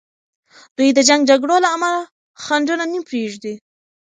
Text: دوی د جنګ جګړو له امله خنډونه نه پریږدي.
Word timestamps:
دوی 0.77 0.89
د 0.97 0.99
جنګ 1.07 1.21
جګړو 1.29 1.55
له 1.63 1.69
امله 1.75 1.99
خنډونه 2.43 2.83
نه 2.93 2.99
پریږدي. 3.09 3.53